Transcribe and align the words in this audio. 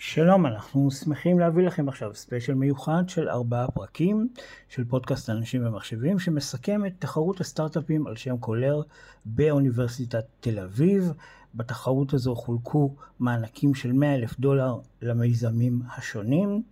שלום, 0.00 0.46
אנחנו 0.46 0.90
שמחים 0.90 1.38
להביא 1.38 1.66
לכם 1.66 1.88
עכשיו 1.88 2.14
ספיישל 2.14 2.54
מיוחד 2.54 3.08
של 3.08 3.28
ארבעה 3.28 3.70
פרקים 3.70 4.28
של 4.68 4.84
פודקאסט 4.84 5.30
אנשים 5.30 5.66
ומחשבים 5.66 6.18
שמסכם 6.18 6.86
את 6.86 6.92
תחרות 6.98 7.40
הסטארט-אפים 7.40 8.06
על 8.06 8.16
שם 8.16 8.36
קולר 8.36 8.82
באוניברסיטת 9.24 10.24
תל 10.40 10.58
אביב. 10.58 11.12
בתחרות 11.54 12.14
הזו 12.14 12.34
חולקו 12.34 12.94
מענקים 13.20 13.74
של 13.74 13.92
100 13.92 14.14
אלף 14.14 14.40
דולר 14.40 14.76
למיזמים 15.02 15.82
השונים. 15.96 16.62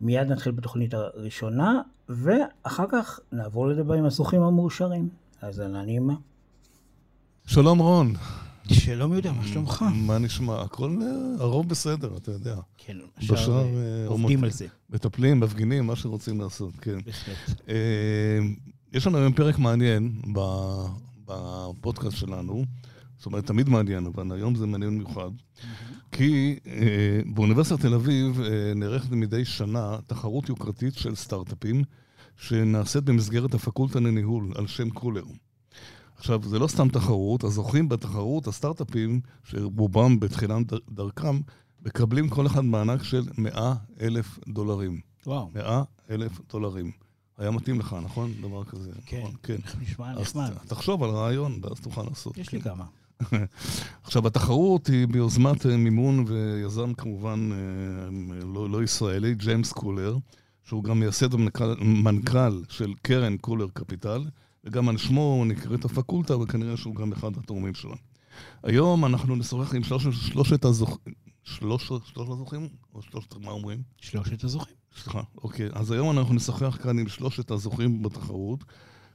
מיד 0.00 0.32
נתחיל 0.32 0.52
בתוכנית 0.52 0.94
הראשונה, 0.94 1.80
ואחר 2.08 2.84
כך 2.92 3.20
נעבור 3.32 3.68
לדבר 3.68 3.94
עם 3.94 4.04
הזוכים 4.04 4.42
המאושרים. 4.42 5.08
אז 5.42 5.60
אנא 5.60 5.82
נעימה. 5.82 6.14
שלום 7.46 7.78
רון. 7.78 8.14
שלום 8.72 9.12
יהודה, 9.12 9.32
מה 9.32 9.46
שלומך? 9.46 9.84
מה 9.94 10.18
נשמע? 10.18 10.60
הכל, 10.60 10.98
אה, 11.02 11.44
הרוב 11.44 11.68
בסדר, 11.68 12.16
אתה 12.16 12.32
יודע. 12.32 12.56
כן, 12.78 12.96
עכשיו 13.16 13.64
אה, 13.64 14.06
עובדים 14.06 14.44
על 14.44 14.50
זה. 14.50 14.66
מטפלים, 14.90 15.40
מפגינים, 15.40 15.86
מה 15.86 15.96
שרוצים 15.96 16.40
לעשות, 16.40 16.74
כן. 16.80 16.98
בהחלט. 17.06 17.60
אה, 17.68 18.38
יש 18.92 19.06
לנו 19.06 19.18
היום 19.18 19.32
פרק 19.32 19.58
מעניין 19.58 20.12
בפודקאסט 21.26 22.16
שלנו. 22.16 22.64
זאת 23.16 23.26
אומרת, 23.26 23.46
תמיד 23.46 23.68
מעניין, 23.68 24.06
אבל 24.06 24.32
היום 24.32 24.54
זה 24.54 24.66
מעניין 24.66 24.90
במיוחד. 24.90 25.30
כי 26.12 26.58
באוניברסיטת 27.34 27.80
תל 27.80 27.94
אביב 27.94 28.40
נערכת 28.76 29.10
מדי 29.10 29.44
שנה 29.44 29.96
תחרות 30.06 30.48
יוקרתית 30.48 30.94
של 30.94 31.14
סטארט-אפים, 31.14 31.82
שנעשית 32.36 33.04
במסגרת 33.04 33.54
הפקולטה 33.54 34.00
לניהול 34.00 34.52
על 34.54 34.66
שם 34.66 34.90
קולר. 34.90 35.24
עכשיו, 36.16 36.40
זה 36.42 36.58
לא 36.58 36.66
סתם 36.66 36.88
תחרות, 36.88 37.44
הזוכים 37.44 37.88
בתחרות, 37.88 38.46
הסטארט-אפים, 38.46 39.20
שרובם 39.44 40.20
בתחילת 40.20 40.72
דרכם, 40.90 41.40
מקבלים 41.86 42.28
כל 42.28 42.46
אחד 42.46 42.64
מענק 42.64 43.02
של 43.02 43.22
100 43.38 43.74
אלף 44.00 44.38
דולרים. 44.48 45.00
וואו. 45.26 45.50
100 45.54 45.82
אלף 46.10 46.40
דולרים. 46.52 46.90
היה 47.38 47.50
מתאים 47.50 47.80
לך, 47.80 47.96
נכון? 48.04 48.32
דבר 48.40 48.64
כזה. 48.64 48.90
כן, 49.06 49.18
נכון? 49.18 49.34
כן. 49.42 49.56
נשמע 49.80 50.12
נחמד. 50.12 50.50
תחשוב 50.66 51.02
על 51.02 51.10
רעיון, 51.10 51.60
ואז 51.62 51.80
תוכל 51.80 52.02
לעשות. 52.02 52.38
יש 52.38 52.52
לי 52.52 52.60
כן. 52.60 52.70
כמה. 52.70 52.84
עכשיו, 54.04 54.26
התחרות 54.26 54.86
היא 54.86 55.06
ביוזמת 55.08 55.66
אה, 55.66 55.76
מימון 55.76 56.24
ויזם 56.28 56.94
כמובן 56.94 57.50
אה, 57.52 58.36
לא, 58.54 58.70
לא 58.70 58.82
ישראלי, 58.82 59.34
ג'יימס 59.34 59.72
קולר, 59.72 60.16
שהוא 60.64 60.84
גם 60.84 61.00
מייסד 61.00 61.34
ומנכ"ל 61.34 62.62
של 62.68 62.94
קרן 63.02 63.36
קולר 63.36 63.66
קפיטל. 63.74 64.24
וגם 64.66 64.88
על 64.88 64.96
שמו 64.96 65.44
נקראת 65.46 65.84
הפקולטה, 65.84 66.36
וכנראה 66.36 66.76
שהוא 66.76 66.94
גם 66.94 67.12
אחד 67.12 67.36
התורמים 67.36 67.74
שלה. 67.74 67.94
היום 68.62 69.04
אנחנו 69.04 69.36
נשוחח 69.36 69.74
עם 69.74 69.84
שלושת, 69.84 70.12
שלושת 70.12 70.64
הזוכים. 70.64 71.14
שלוש, 71.44 71.86
שלוש 71.86 72.28
הזוכים? 72.28 72.68
או 72.94 73.02
שלושת, 73.02 73.36
מה 73.36 73.50
אומרים? 73.50 73.82
שלושת 74.00 74.44
הזוכים. 74.44 74.74
סליחה, 75.02 75.20
אוקיי. 75.42 75.68
אז 75.72 75.90
היום 75.90 76.18
אנחנו 76.18 76.34
נשוחח 76.34 76.78
כאן 76.82 76.98
עם 76.98 77.08
שלושת 77.08 77.50
הזוכים 77.50 78.02
בתחרות. 78.02 78.64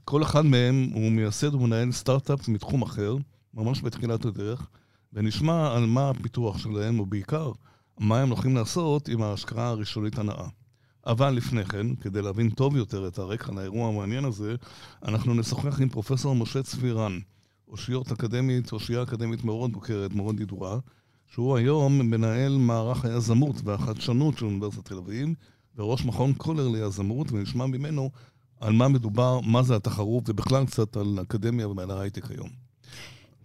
כל 0.06 0.24
אחד 0.24 0.46
מהם 0.46 0.90
הוא 0.94 1.12
מייסד 1.12 1.56
ומנהל 1.56 1.92
סטארט-אפ 1.92 2.48
מתחום 2.48 2.82
אחר, 2.82 3.16
ממש 3.54 3.82
בתחילת 3.82 4.26
הדרך, 4.26 4.68
ונשמע 5.14 5.76
על 5.76 5.86
מה 5.86 6.10
הפיתוח 6.10 6.58
שלהם, 6.58 7.00
ובעיקר, 7.00 7.52
מה 8.00 8.22
הם 8.22 8.30
הולכים 8.30 8.56
לעשות 8.56 9.08
עם 9.08 9.22
ההשקעה 9.22 9.68
הראשונית 9.68 10.18
הנאה. 10.18 10.48
אבל 11.06 11.30
לפני 11.30 11.66
כן, 11.66 11.96
כדי 11.96 12.22
להבין 12.22 12.50
טוב 12.50 12.76
יותר 12.76 13.08
את 13.08 13.20
הרקע 13.20 13.52
לאירוע 13.52 13.88
המעניין 13.90 14.26
הזה, 14.26 14.56
אנחנו 15.04 15.34
נשוחח 15.34 15.82
עם 15.82 15.90
פרופסור 15.90 16.36
משה 16.36 16.64
צבירן, 16.64 17.20
אושיות 17.68 18.12
אקדמית, 18.12 18.72
אושייה 18.72 19.04
אקדמית 19.04 19.44
מאוד 19.44 19.72
מוכרת, 19.72 20.14
מאוד 20.14 20.40
ידועה, 20.40 20.78
שהוא 21.28 21.58
היום 21.58 22.00
מנהל 22.00 22.58
מערך 22.58 23.06
היזמות 23.06 23.56
והחדשנות 23.64 24.38
של 24.38 24.46
אוניברסיטת 24.46 24.86
תל 24.86 24.98
אביב, 24.98 25.30
וראש 25.76 26.06
מכון 26.06 26.34
קולר 26.34 26.68
ליזמות, 26.68 27.32
ונשמע 27.32 27.66
ממנו 27.66 28.10
על 28.60 28.74
מה 28.74 28.88
מדובר, 28.88 29.40
מה 29.40 29.64
זה 29.64 29.76
התחרות, 29.76 30.30
ובכלל 30.30 30.66
קצת 30.66 30.98
על 30.98 31.20
אקדמיה 31.22 31.68
ועל 31.68 31.92
ההייטק 31.92 32.32
היום. 32.32 32.71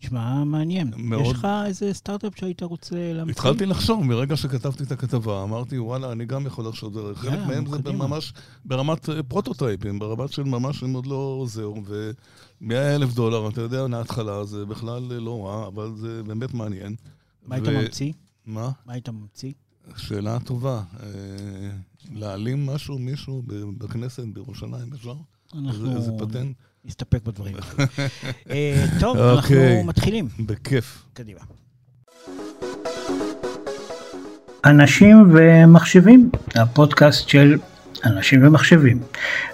נשמע 0.03 0.45
מעניין. 0.45 0.93
מאוד... 0.97 1.21
יש 1.21 1.33
לך 1.33 1.47
איזה 1.67 1.95
סטארט-אפ 1.95 2.33
שהיית 2.37 2.63
רוצה 2.63 3.13
להמציא? 3.13 3.33
התחלתי 3.33 3.67
לחשוב, 3.67 4.05
מרגע 4.05 4.37
שכתבתי 4.37 4.83
את 4.83 4.93
הכתבה, 4.93 5.43
אמרתי, 5.43 5.79
וואלה, 5.79 6.13
אני 6.13 6.25
גם 6.25 6.47
יכול 6.47 6.69
לחשוב. 6.69 7.15
חלק 7.15 7.39
מהם 7.47 7.67
זה 7.67 7.93
ממש 7.93 8.33
ברמת 8.65 9.09
אה, 9.09 9.23
פרוטוטייפים, 9.23 9.99
ברמת 9.99 10.33
של 10.33 10.43
ממש 10.43 10.83
הם 10.83 10.93
עוד 10.93 11.07
לא 11.07 11.45
זהו, 11.49 11.83
ו-100 11.87 12.75
אלף 12.75 13.15
דולר, 13.15 13.49
אתה 13.49 13.61
יודע, 13.61 13.87
מההתחלה 13.87 14.45
זה 14.45 14.67
בכלל 14.67 15.03
לא 15.03 15.47
רע, 15.47 15.67
אבל 15.67 15.93
זה 15.97 16.23
באמת 16.23 16.55
מעניין. 16.55 16.95
מה 17.47 17.55
היית 17.55 17.69
ממציא? 17.69 18.13
מה? 18.47 18.71
מה 18.87 18.93
היית 18.93 19.09
ממציא? 19.09 19.53
שאלה 19.97 20.41
טובה. 20.41 20.83
אה, 21.03 21.07
להעלים 22.13 22.67
משהו, 22.67 22.99
מישהו 22.99 23.43
בכנסת 23.79 24.25
בירושלים, 24.25 24.93
אפשר? 24.95 25.15
אנחנו... 25.55 25.97
איזה 25.97 26.13
פטנט? 26.19 26.57
נסתפק 26.87 27.23
בדברים. 27.23 27.55
אה, 28.51 28.85
טוב, 29.01 29.17
אנחנו 29.17 29.39
אוקיי. 29.39 29.83
מתחילים. 29.83 30.29
בכיף. 30.41 31.03
קדימה. 31.15 31.41
אנשים 34.65 35.31
ומחשבים, 35.35 36.31
הפודקאסט 36.55 37.29
של 37.29 37.59
אנשים 38.05 38.47
ומחשבים. 38.47 39.01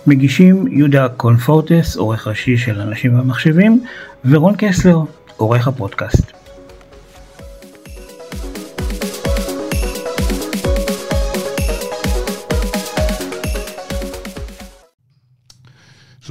מגישים 0.07 0.67
יהודה 0.67 1.09
קונפורטס, 1.09 1.97
עורך 1.97 2.27
ראשי 2.27 2.57
של 2.57 2.81
אנשים 2.81 3.21
ומחשבים, 3.21 3.85
ורון 4.25 4.55
קסלר, 4.59 4.99
עורך 5.37 5.69
הפודקאסט. 5.69 6.42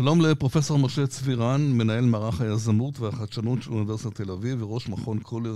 שלום 0.03 0.17
לפרופסור 0.21 0.79
משה 0.79 1.07
צבירן, 1.07 1.61
מנהל 1.77 2.05
מערך 2.11 2.41
היזמות 2.41 2.99
והחדשנות 2.99 3.61
של 3.61 3.71
אוניברסיטת 3.71 4.21
תל 4.21 4.31
אביב 4.31 4.63
וראש 4.63 4.89
מכון 4.89 5.19
קולר, 5.19 5.51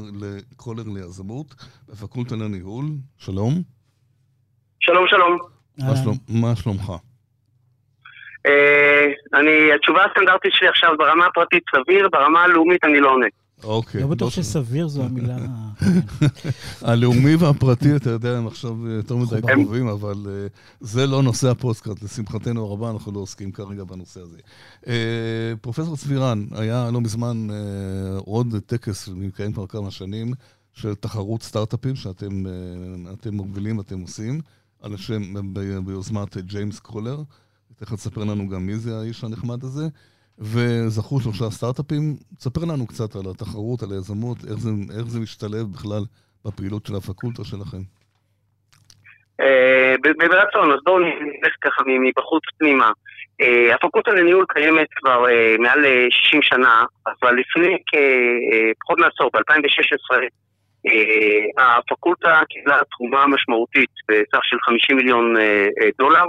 קולר 0.55 0.83
ליזמות 0.95 1.47
בפקולטה 1.89 2.35
לניהול. 2.35 2.85
שלום. 3.17 3.53
שלום, 4.79 5.07
שלום. 5.07 5.37
מה, 5.77 5.95
שלום, 5.95 6.17
מה 6.29 6.55
שלומך? 6.55 6.91
אה, 8.45 9.05
אני, 9.33 9.73
התשובה 9.75 10.05
הסטנדרטית 10.05 10.51
שלי 10.53 10.67
עכשיו 10.67 10.89
ברמה 10.97 11.25
הפרטית 11.25 11.63
סביר, 11.75 12.09
ברמה 12.11 12.43
הלאומית 12.43 12.83
אני 12.83 12.99
לא 12.99 13.11
עונה. 13.11 13.27
אוקיי. 13.63 14.01
לא 14.01 14.07
בטוח 14.07 14.29
שסביר 14.29 14.87
זו 14.87 15.03
המילה... 15.03 15.37
הלאומי 16.81 17.35
והפרטי, 17.35 17.95
אתה 17.95 18.09
יודע, 18.09 18.37
הם 18.37 18.47
עכשיו 18.47 18.87
יותר 18.87 19.15
מדי 19.15 19.35
קרובים, 19.47 19.87
אבל 19.87 20.25
אה, 20.29 20.47
זה 20.81 21.07
לא 21.07 21.23
נושא 21.23 21.49
הפוסטקאט. 21.49 22.03
לשמחתנו 22.03 22.65
הרבה, 22.65 22.89
אנחנו 22.91 23.11
לא 23.11 23.19
עוסקים 23.19 23.51
כרגע 23.51 23.83
בנושא 23.83 24.21
הזה. 24.21 24.37
אה, 24.87 24.93
פרופסור 25.61 25.97
צבירן, 25.97 26.45
היה 26.51 26.91
לא 26.91 27.01
מזמן 27.01 27.47
אה, 27.51 28.17
עוד 28.17 28.55
טקס, 28.65 29.07
מתקיים 29.07 29.53
כבר 29.53 29.67
כמה 29.67 29.91
שנים, 29.91 30.33
של 30.73 30.95
תחרות 30.95 31.43
סטארט-אפים 31.43 31.95
שאתם 31.95 32.43
מובילים, 33.31 33.79
אתם 33.79 33.99
עושים, 34.01 34.41
על 34.81 34.93
השם, 34.93 35.53
ביוזמת 35.85 36.37
ג'יימס 36.37 36.79
קולר. 36.79 37.23
תכף 37.75 37.95
תספר 37.95 38.23
לנו 38.23 38.49
גם 38.49 38.65
מי 38.65 38.77
זה 38.77 38.99
האיש 38.99 39.23
הנחמד 39.23 39.63
הזה. 39.63 39.87
וזכו 40.39 41.19
שלושה 41.19 41.49
סטארט-אפים. 41.49 42.15
תספר 42.37 42.61
לנו 42.61 42.87
קצת 42.87 43.15
על 43.15 43.31
התחרות, 43.31 43.83
על 43.83 43.89
היזמות, 43.91 44.37
איך 44.49 44.59
זה, 44.59 44.69
איך 44.97 45.07
זה 45.07 45.19
משתלב 45.19 45.65
בכלל 45.73 46.03
בפעילות 46.45 46.85
של 46.85 46.95
הפקולטה 46.95 47.43
שלכם. 47.43 47.81
אה, 49.41 49.95
ברצון, 50.17 50.71
אז 50.71 50.79
בואו 50.85 50.99
נלך 50.99 51.53
ככה 51.61 51.83
מבחוץ 51.87 52.43
פנימה. 52.57 52.91
אה, 53.41 53.75
הפקולטה 53.75 54.11
לניהול 54.11 54.45
קיימת 54.49 54.87
כבר 54.95 55.29
אה, 55.29 55.55
מעל 55.59 55.85
60 56.09 56.41
שנה, 56.41 56.83
אבל 57.07 57.35
לפני 57.35 57.77
כפחות 57.87 58.99
מעשור, 58.99 59.29
ב-2016, 59.33 60.15
הפקולטה 61.57 62.41
קיבלה 62.49 62.79
תרומה 62.91 63.27
משמעותית 63.27 63.89
בסך 64.07 64.39
של 64.43 64.57
50 64.65 64.97
מיליון 64.97 65.35
דולר. 65.97 66.25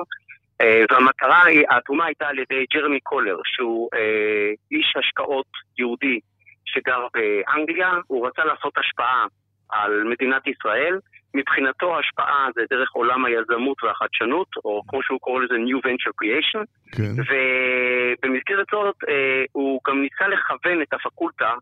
אה, 0.61 0.85
והמטרה, 0.91 1.43
התרומה 1.71 2.05
הייתה 2.05 2.29
על 2.29 2.39
ידי 2.39 2.65
ג'רמי 2.75 3.01
קולר, 3.01 3.37
שהוא 3.45 3.89
אה, 3.95 4.51
איש 4.71 4.95
השקעות 4.97 5.47
יהודי 5.79 6.21
שגר 6.65 7.07
באנגליה, 7.15 7.93
הוא 8.07 8.27
רצה 8.27 8.45
לעשות 8.45 8.79
השפעה 8.79 9.27
על 9.69 10.05
מדינת 10.05 10.47
ישראל. 10.47 10.99
מבחינתו 11.35 11.99
השפעה 11.99 12.49
זה 12.55 12.63
דרך 12.71 12.91
עולם 12.93 13.25
היזמות 13.25 13.85
והחדשנות, 13.85 14.49
או 14.65 14.83
כמו 14.89 15.03
שהוא 15.03 15.21
קורא 15.21 15.43
לזה 15.43 15.55
New 15.55 15.81
Venture 15.87 16.15
Creation. 16.23 16.65
כן. 16.97 17.23
ובמסגרת 17.27 18.67
זאת 18.71 18.97
אה, 19.09 19.45
הוא 19.53 19.81
גם 19.89 20.03
ניסה 20.03 20.29
לכוון 20.29 20.83
את 20.83 20.93
הפקולטה 20.95 21.53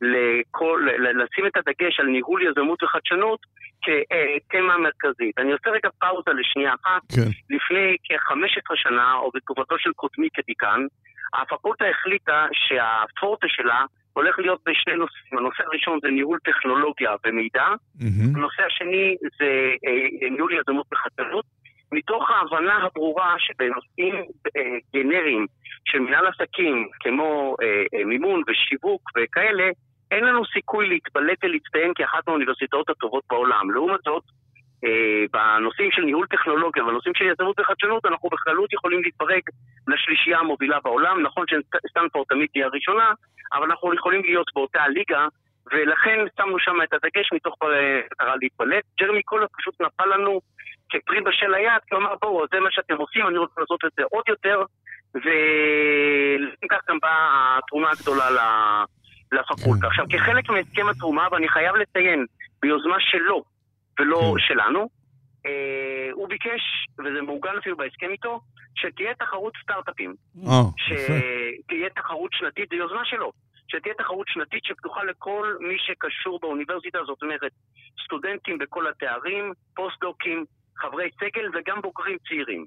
לכל, 0.00 0.86
לשים 0.98 1.46
את 1.46 1.56
הדגש 1.56 2.00
על 2.00 2.06
ניהול 2.06 2.42
יזמות 2.42 2.82
וחדשנות 2.82 3.40
כתמה 4.50 4.78
מרכזית. 4.78 5.38
אני 5.38 5.52
עושה 5.52 5.70
רגע 5.70 5.88
פאוזה 5.98 6.30
לשנייה 6.40 6.74
אחת. 6.74 7.02
כן. 7.16 7.54
לפני 7.56 7.96
כ-15 8.04 8.72
שנה, 8.74 9.14
או 9.14 9.30
בתקופתו 9.34 9.78
של 9.78 9.92
קודמי 9.92 10.28
כדיקן, 10.34 10.80
הפקולטה 11.34 11.84
החליטה 11.88 12.46
שהפורטה 12.52 13.46
שלה 13.48 13.84
הולך 14.12 14.38
להיות 14.38 14.60
בשני 14.66 14.94
נושאים. 14.94 15.38
הנושא 15.38 15.62
הראשון 15.66 15.98
זה 16.02 16.08
ניהול 16.10 16.38
טכנולוגיה 16.44 17.10
ומידע, 17.26 17.66
מהמם. 18.00 18.36
הנושא 18.36 18.62
השני 18.62 19.16
זה 19.38 19.50
אה, 19.86 20.30
ניהול 20.30 20.52
יזמות 20.52 20.86
וחדשנות. 20.92 21.44
מתוך 21.92 22.30
ההבנה 22.30 22.76
הברורה 22.76 23.34
שבנושאים 23.38 24.14
אה, 24.56 24.76
גנריים 24.94 25.46
של 25.84 25.98
מנהל 25.98 26.26
עסקים, 26.26 26.88
כמו 27.00 27.56
אה, 27.62 27.82
אה, 27.94 28.04
מימון 28.04 28.42
ושיווק 28.48 29.02
וכאלה, 29.16 29.70
אין 30.10 30.24
לנו 30.24 30.42
סיכוי 30.44 30.88
להתבלט 30.88 31.44
ולהצטיין 31.44 31.92
כאחת 31.94 32.26
מהאוניברסיטאות 32.26 32.90
הטובות 32.90 33.24
בעולם. 33.30 33.70
לעומת 33.70 34.00
זאת, 34.04 34.22
אה, 34.84 35.24
בנושאים 35.32 35.90
של 35.92 36.02
ניהול 36.02 36.26
טכנולוגיה 36.26 36.84
ובנושאים 36.84 37.14
של 37.14 37.24
יזמות 37.24 37.60
וחדשנות, 37.60 38.06
אנחנו 38.06 38.28
בכללות 38.28 38.72
יכולים 38.72 39.02
להתברג 39.02 39.42
לשלישייה 39.88 40.38
המובילה 40.38 40.78
בעולם. 40.84 41.22
נכון 41.22 41.44
שסטנפורד 41.48 42.26
תמיד 42.28 42.48
תהיה 42.52 42.66
הראשונה, 42.66 43.12
אבל 43.52 43.64
אנחנו 43.64 43.94
יכולים 43.94 44.22
להיות 44.24 44.46
באותה 44.54 44.88
ליגה, 44.88 45.26
ולכן 45.72 46.18
שמנו 46.36 46.58
שם 46.58 46.82
את 46.82 46.92
הדגש 46.92 47.32
מתוך 47.32 47.54
אה, 47.62 48.00
מטרה 48.12 48.34
להתבלט. 48.40 48.84
ג'רמי 49.00 49.22
קולר 49.22 49.46
פשוט 49.58 49.80
נפל 49.80 50.06
לנו 50.06 50.40
כפרי 50.90 51.20
בשל 51.20 51.54
היד, 51.54 51.82
כי 51.88 51.94
הוא 51.94 52.02
אמר, 52.02 52.14
בואו, 52.22 52.44
זה 52.52 52.60
מה 52.60 52.70
שאתם 52.70 52.96
עושים, 52.96 53.26
אני 53.26 53.38
רוצה 53.38 53.60
לעשות 53.60 53.84
את 53.84 53.90
זה 53.96 54.02
עוד 54.10 54.24
יותר, 54.28 54.62
ולכן 55.14 56.66
כך 56.70 56.80
גם 56.88 56.98
באה 57.02 57.58
התרומה 57.58 57.90
הגדולה 57.90 58.30
ל- 58.30 58.99
לפקולטה. 59.32 59.80
כן. 59.80 59.86
עכשיו, 59.86 60.04
כחלק 60.10 60.50
מהסכם 60.50 60.88
התרומה, 60.88 61.28
ואני 61.32 61.48
חייב 61.48 61.76
לציין, 61.76 62.26
ביוזמה 62.62 62.96
שלו 62.98 63.44
ולא 64.00 64.34
כן. 64.34 64.38
שלנו, 64.38 64.88
אה, 65.46 66.08
הוא 66.12 66.28
ביקש, 66.28 66.62
וזה 66.98 67.22
מעוגן 67.22 67.56
אפילו 67.58 67.76
בהסכם 67.76 68.10
איתו, 68.10 68.40
שתהיה 68.74 69.14
תחרות 69.14 69.52
סטארט-אפים. 69.62 70.14
אה. 70.46 70.62
שתהיה 70.76 71.90
תחרות 71.90 72.30
שנתית, 72.32 72.68
זו 72.70 72.76
יוזמה 72.76 73.04
שלו. 73.04 73.32
שתהיה 73.68 73.94
תחרות 73.94 74.26
שנתית 74.28 74.64
שפתוחה 74.64 75.04
לכל 75.04 75.56
מי 75.60 75.76
שקשור 75.78 76.38
באוניברסיטה, 76.42 76.98
זאת 77.06 77.22
אומרת, 77.22 77.52
סטודנטים 78.04 78.58
בכל 78.58 78.86
התארים, 78.88 79.52
פוסט-דוקים, 79.74 80.44
חברי 80.76 81.10
סגל 81.20 81.48
וגם 81.54 81.80
בוגרים 81.80 82.16
צעירים. 82.28 82.66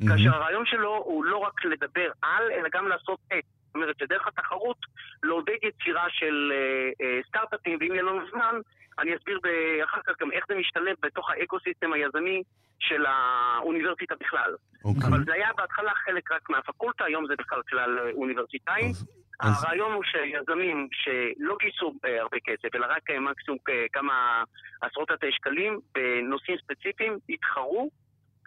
מהמם. 0.00 0.16
כאשר 0.16 0.34
הרעיון 0.34 0.66
שלו 0.66 0.96
הוא 0.96 1.24
לא 1.24 1.36
רק 1.36 1.64
לדבר 1.64 2.10
על, 2.22 2.42
אלא 2.52 2.68
גם 2.72 2.88
לעשות 2.88 3.18
את. 3.32 3.44
זאת 3.68 3.74
אומרת, 3.74 3.98
שדרך 3.98 4.26
התחרות 4.26 4.76
לעודד 5.22 5.56
יצירה 5.62 6.04
של 6.10 6.52
אה, 6.54 7.06
אה, 7.06 7.20
סטארט-אפים, 7.28 7.78
ואם 7.80 7.92
יהיה 7.92 8.02
לנו 8.02 8.20
זמן, 8.30 8.54
אני 8.98 9.16
אסביר 9.16 9.40
אחר 9.84 10.00
כך 10.06 10.12
גם 10.20 10.32
איך 10.32 10.44
זה 10.48 10.54
משתלב 10.54 10.96
בתוך 11.02 11.30
ה 11.30 11.36
ecosystem 11.36 11.92
היזמי 11.92 12.42
של 12.80 13.04
האוניברסיטה 13.06 14.14
בכלל. 14.20 14.54
אוקיי. 14.84 15.08
אבל 15.08 15.24
זה 15.24 15.32
היה 15.32 15.48
בהתחלה 15.56 15.92
חלק 15.94 16.32
רק 16.32 16.50
מהפקולטה, 16.50 17.04
היום 17.04 17.26
זה 17.26 17.34
בכלל 17.38 17.62
כלל 17.68 17.98
אה, 17.98 18.10
אוניברסיטאי. 18.10 18.90
אז- 18.90 19.06
אז- 19.40 19.64
הרעיון 19.64 19.92
הוא 19.92 20.04
שיזמים 20.04 20.88
שלא 20.92 21.56
גייסו 21.60 21.94
הרבה 22.20 22.36
כסף, 22.44 22.74
אלא 22.74 22.86
רק 22.90 23.10
מקסימום 23.10 23.58
כמה 23.92 24.42
עשרות 24.80 25.10
אלפי 25.10 25.32
שקלים 25.32 25.78
בנושאים 25.94 26.56
ספציפיים, 26.58 27.18
יתחרו. 27.28 27.90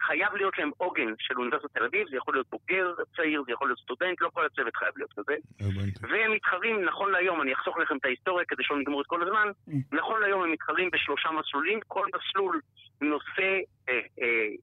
חייב 0.06 0.34
להיות 0.34 0.58
להם 0.58 0.70
עוגן 0.76 1.12
של 1.18 1.34
אוניברסיטת 1.38 1.74
תל 1.74 1.84
אביב, 1.84 2.08
זה 2.10 2.16
יכול 2.16 2.34
להיות 2.34 2.46
בוגר 2.50 2.94
צעיר, 3.16 3.42
זה 3.46 3.52
יכול 3.52 3.68
להיות 3.68 3.78
סטודנט, 3.78 4.20
לא 4.20 4.30
כל 4.34 4.46
הצוות 4.46 4.76
חייב 4.76 4.92
להיות 4.96 5.12
כזה. 5.12 5.34
והם 6.10 6.32
מתחרים, 6.32 6.84
נכון 6.84 7.12
להיום, 7.12 7.42
אני 7.42 7.52
אחסוך 7.52 7.78
לכם 7.78 7.96
את 7.96 8.04
ההיסטוריה 8.04 8.44
כדי 8.48 8.62
שלא 8.64 8.78
נגמור 8.78 9.00
את 9.00 9.06
כל 9.06 9.22
הזמן, 9.22 9.48
Mm. 9.68 9.72
נכון 9.92 10.20
להיום 10.20 10.42
הם 10.42 10.52
מתחרים 10.52 10.90
בשלושה 10.92 11.28
מסלולים, 11.30 11.80
כל 11.88 12.06
מסלול 12.16 12.60
נושא 13.00 13.60
אה, 13.88 13.94
אה, 13.94 14.00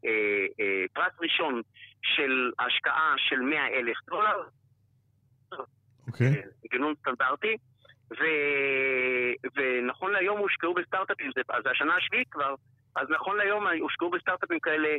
אה, 0.05 0.45
אה, 0.59 0.85
פרס 0.93 1.13
ראשון 1.21 1.61
של 2.01 2.51
השקעה 2.59 3.13
של 3.17 3.39
100 3.39 3.67
אלף 3.67 3.97
דולר, 4.09 4.43
אוקיי. 6.07 6.27
אה, 6.27 6.41
גינון 6.71 6.93
סטנדרטי, 6.95 7.57
ו... 8.11 8.23
ונכון 9.55 10.11
להיום 10.11 10.39
הושקעו 10.39 10.73
בסטארט-אפים, 10.73 11.31
זה, 11.35 11.41
זה 11.63 11.69
השנה 11.69 11.95
השביעית 11.95 12.27
כבר, 12.31 12.55
אז 12.95 13.07
נכון 13.09 13.37
להיום 13.37 13.67
הושקעו 13.79 14.09
בסטארט-אפים 14.09 14.59
כאלה 14.59 14.89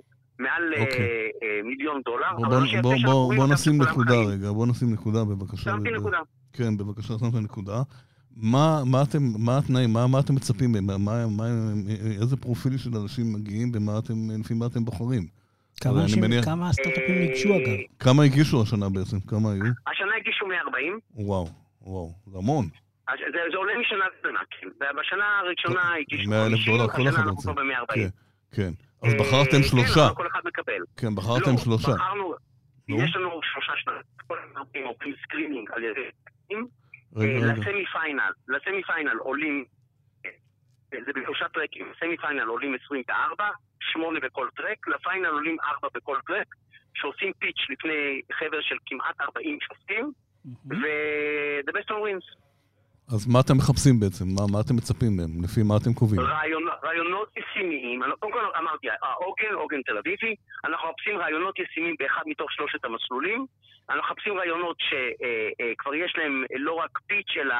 מעל 0.40 0.75
אה, 0.76 0.81
אוקיי. 0.81 1.00
אה, 1.42 1.60
מיליון 1.64 2.00
דולר. 2.04 2.26
בוא- 2.37 2.46
אבל 2.46 2.56
בוא- 2.58 2.66
שיפה 2.66 2.82
בוא- 2.82 2.96
בוא- 3.04 3.34
בוא 3.37 3.46
נשים 3.46 3.82
נקודה 3.82 4.10
חיים. 4.14 4.28
רגע, 4.28 4.50
בוא 4.52 4.66
נשים 4.66 4.92
נקודה 4.92 5.25
בבקשה. 5.25 5.62
שמתי. 5.62 5.90
נקודה. 5.90 6.19
כן, 6.52 6.76
בבקשה, 6.76 7.14
שמת 7.19 7.34
נקודה. 7.34 7.82
מה, 8.37 8.82
מה 8.87 9.02
אתם, 9.02 9.19
מה 9.38 9.58
התנאים, 9.58 9.92
מה, 9.92 10.06
מה 10.06 10.20
אתם 10.20 10.34
מצפים 10.34 10.72
מהם? 10.72 10.87
מה, 10.87 11.26
מה, 11.26 11.44
איזה 12.20 12.37
פרופיל 12.37 12.76
של 12.78 12.90
אנשים 13.02 13.32
מגיעים 13.32 13.72
ומה 13.75 13.98
אתם, 13.98 14.14
לפי 14.40 14.54
מה 14.54 14.66
אתם 14.66 14.84
בוחרים? 14.84 15.26
כמה 15.81 15.92
אני 15.92 16.02
אנשים, 16.02 16.22
מניח- 16.22 16.44
כמה 16.44 16.72
סטארט-אפים 16.72 17.14
אה, 17.14 17.20
ניגשו 17.20 17.48
אגב? 17.48 17.76
כמה 17.98 18.22
הגישו 18.25 18.62
השנה 18.62 18.88
בעצם? 18.88 19.20
כמה 19.20 19.52
היו? 19.52 19.62
השנה 19.62 20.10
הגישו 20.20 20.46
140, 20.46 20.98
וואו, 21.14 21.48
וואו, 21.82 22.12
זה 22.26 22.38
המון. 22.38 22.69
זה, 23.10 23.38
זה 23.52 23.56
עולה 23.56 23.72
משנה 23.81 24.04
לשנה, 24.19 24.38
כן. 24.60 24.66
בשנה 25.00 25.25
הראשונה 25.40 25.94
הגישו 26.00 26.31
100,000 26.31 26.56
50, 26.58 26.72
דולר, 26.76 26.88
כל 26.88 27.02
אחד 27.02 27.06
השנה 27.08 27.22
אנחנו. 27.22 27.37
כבר 27.42 27.52
ב-140. 27.52 27.94
כן, 27.94 28.08
כן. 28.52 28.72
אז 29.02 29.14
בחרתם 29.14 29.62
שלושה. 29.62 30.08
כן, 30.08 30.14
כל 30.14 30.26
אחד 30.26 30.41
מקבל. 30.44 30.82
כן, 30.97 31.14
בחרתם 31.14 31.50
לא, 31.50 31.56
שלושה. 31.56 31.93
בחרנו. 31.93 32.35
יש 32.88 33.17
לנו 33.17 33.41
שלושה 33.43 33.73
שניים. 33.76 34.02
הזמן 34.31 34.82
עושים 34.85 35.14
סקרינינג 35.23 35.70
על 35.73 35.85
ידי... 35.85 36.00
אה. 36.52 36.56
לסמי 37.17 37.85
פיינל, 37.93 38.32
לסמי 38.49 38.82
פיינל 38.82 39.19
עולים, 39.19 39.64
אה, 40.26 40.31
זה 41.06 41.12
בשלושה 41.14 41.49
טרקים, 41.49 41.87
לסמי 41.97 42.17
פיינל 42.17 42.49
עולים 42.49 42.75
24, 42.85 43.49
8 43.81 44.20
בכל 44.20 44.49
טרק, 44.56 44.88
לפיינל 44.88 45.26
עולים 45.26 45.56
4 45.61 45.88
בכל 45.94 46.19
טרק, 46.26 46.47
שעושים 46.94 47.32
פיץ' 47.38 47.67
לפני 47.70 48.20
חבר 48.32 48.61
של 48.61 48.76
כמעט 48.87 49.20
40 49.20 49.58
שופטים, 49.61 50.12
ו-the 50.70 51.73
best 51.73 51.91
one 51.91 52.02
wins. 52.05 52.39
אז 53.14 53.26
מה 53.32 53.40
אתם 53.40 53.56
מחפשים 53.56 54.00
בעצם? 54.00 54.24
מה, 54.36 54.42
מה 54.52 54.58
אתם 54.64 54.76
מצפים 54.76 55.12
מהם? 55.16 55.32
לפי 55.44 55.60
מה 55.68 55.74
אתם 55.80 55.92
קובעים? 56.00 56.20
רעיון, 56.20 56.62
רעיונות 56.84 57.28
ישימיים, 57.36 58.02
אני- 58.02 58.12
קודם 58.20 58.32
כל 58.32 58.44
אמרתי, 58.58 58.86
העוגן, 59.02 59.52
עוגן 59.54 59.82
תל 59.82 59.98
אביבי, 59.98 60.34
אנחנו 60.64 60.88
מחפשים 60.88 61.16
רעיונות 61.18 61.58
ישימים 61.58 61.94
באחד 61.98 62.22
מתוך 62.26 62.52
שלושת 62.52 62.84
המסלולים, 62.84 63.46
אנחנו 63.90 64.02
מחפשים 64.14 64.34
רעיונות 64.38 64.76
שכבר 64.88 65.94
יש 65.94 66.12
להם 66.18 66.44
לא 66.58 66.72
רק 66.72 66.98
פיץ' 67.06 67.32
אלא 67.40 67.54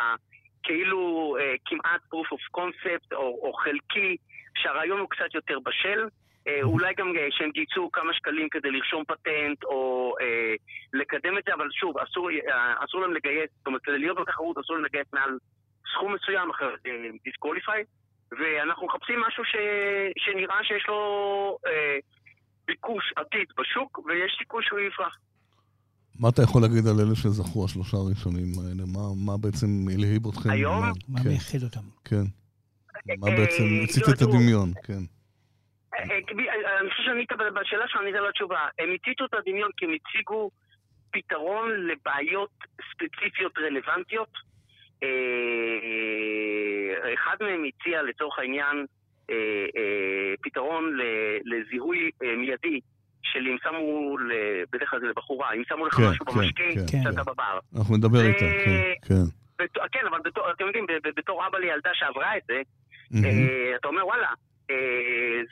כאילו 0.63 1.01
אה, 1.41 1.55
כמעט 1.65 2.01
proof 2.15 2.29
of 2.37 2.61
concept 2.61 3.09
או, 3.17 3.39
או 3.43 3.53
חלקי, 3.53 4.17
שהרעיון 4.57 5.01
הוא 5.01 5.09
קצת 5.11 5.35
יותר 5.35 5.59
בשל. 5.65 6.01
אה, 6.49 6.63
אולי 6.63 6.95
גם 6.97 7.07
אה, 7.17 7.27
שהם 7.31 7.51
גייסו 7.51 7.91
כמה 7.93 8.15
שקלים 8.15 8.49
כדי 8.51 8.71
לרשום 8.71 9.05
פטנט 9.05 9.65
או 9.65 10.15
אה, 10.21 10.55
לקדם 10.93 11.39
את 11.39 11.43
זה, 11.47 11.55
אבל 11.55 11.69
שוב, 11.81 11.99
אסור, 11.99 12.31
אה, 12.31 12.85
אסור 12.85 13.01
להם 13.01 13.13
לגייס, 13.15 13.51
זאת 13.59 13.67
אומרת, 13.67 13.81
כדי 13.85 13.99
להיות 13.99 14.19
בתחרות 14.21 14.59
אסור 14.59 14.77
להם 14.77 14.85
לגייס 14.85 15.07
מעל 15.13 15.31
סכום 15.95 16.15
מסוים, 16.15 16.51
אחרת 16.51 16.79
disqualify. 17.25 17.83
ואנחנו 18.39 18.87
מחפשים 18.87 19.21
משהו 19.29 19.45
ש... 19.45 19.55
שנראה 20.19 20.65
שיש 20.65 20.85
לו 20.89 21.01
אה, 21.67 21.99
ביקוש 22.67 23.13
עתידי 23.17 23.47
בשוק, 23.59 23.99
ויש 24.07 24.37
סיכוי 24.39 24.63
שהוא 24.67 24.79
יפרח. 24.81 25.19
מה 26.21 26.29
אתה 26.29 26.43
יכול 26.43 26.63
להגיד 26.63 26.87
על 26.87 26.95
אלה 27.07 27.15
שזכו, 27.17 27.65
השלושה 27.65 27.97
הראשונים 27.97 28.47
האלה? 28.59 28.83
מה, 28.95 29.01
מה 29.27 29.37
בעצם 29.39 29.67
הלהיב 29.95 30.27
אתכם? 30.27 30.51
היום? 30.51 30.81
מה- 30.81 30.93
מה 31.09 31.21
כן, 31.23 31.29
מייחד 31.29 31.63
אותם? 31.63 31.87
כן. 32.05 32.25
מה 33.19 33.29
אה, 33.29 33.37
בעצם 33.37 33.63
הצית 33.85 34.09
לא, 34.09 34.13
את 34.13 34.23
הדמיון? 34.23 34.73
כן. 34.85 34.93
אה, 34.93 34.99
אה, 34.99 35.03
כבי- 35.03 35.90
אה, 35.90 35.90
אני 36.81 36.91
חושב 36.91 37.03
שענית 37.05 37.33
ב- 37.33 37.61
בשאלה 37.61 37.89
שלך, 37.89 38.01
ענית 38.01 38.15
על 38.15 38.29
התשובה. 38.29 38.69
הם 38.79 38.89
הציתו 38.95 39.25
את 39.25 39.35
הדמיון 39.35 39.71
כי 39.77 39.85
הם 39.85 39.91
הציגו 39.93 40.51
פתרון 41.11 41.71
לבעיות 41.87 42.51
ספציפיות 42.93 43.59
רלוונטיות. 43.59 44.33
אה, 45.03 45.09
אחד 47.15 47.37
מהם 47.41 47.65
הציע 47.65 48.03
לצורך 48.03 48.39
העניין 48.39 48.87
אה, 49.31 49.37
אה, 49.77 50.35
פתרון 50.41 50.97
לזיהוי 51.45 52.11
אה, 52.23 52.37
מיידי 52.37 52.81
של 53.23 53.47
אם 53.47 53.57
שמו, 53.63 54.17
בדרך 54.73 54.91
כלל 54.91 55.01
זה 55.01 55.07
לבחורה, 55.07 55.53
אם 55.53 55.63
שמו 55.69 55.87
לך 55.87 55.95
כן, 55.95 56.03
משהו 56.11 56.27
כן, 56.27 56.33
במשקה, 56.33 56.63
כן, 56.93 57.03
שאתה. 57.03 57.23
בבר. 57.25 57.59
אנחנו 57.79 57.97
נדבר 57.97 58.21
איתה, 58.21 58.39
כן, 58.39 58.93
כן. 59.93 60.07
אבל 60.09 60.21
אתם 60.57 60.67
יודעים, 60.67 60.87
בתור 61.17 61.47
אבא 61.47 61.59
לילדה 61.59 61.91
שעברה 61.93 62.37
את 62.37 62.43
זה, 62.47 62.63
אה, 63.25 63.77
אתה 63.77 63.89
אומר 63.89 64.07
וואלה, 64.07 64.27
אה, 64.27 64.35